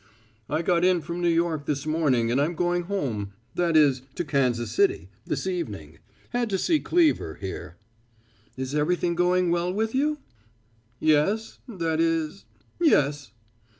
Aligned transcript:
"I 0.49 0.63
got 0.63 0.83
in 0.83 1.01
from 1.01 1.21
New 1.21 1.29
York 1.29 1.67
this 1.67 1.85
morning 1.85 2.31
and 2.31 2.41
I'm 2.41 2.55
going 2.55 2.85
home 2.85 3.33
that 3.53 3.77
is, 3.77 4.01
to 4.15 4.25
Kansas 4.25 4.71
City, 4.71 5.09
this 5.27 5.45
evening. 5.45 5.99
Had 6.31 6.49
to 6.49 6.57
see 6.57 6.79
Cleever 6.79 7.35
here." 7.37 7.77
"Is 8.57 8.73
everything 8.73 9.13
going 9.13 9.51
well 9.51 9.71
with 9.71 9.93
you!" 9.93 10.17
"Yes, 10.99 11.59
that 11.67 11.99
is 12.01 12.45
yes." 12.79 13.31